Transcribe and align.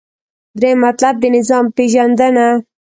دریم 0.61 0.77
مطلب: 0.85 1.13
د 1.19 1.25
نظام 1.37 1.65
پیژندنه 1.77 2.47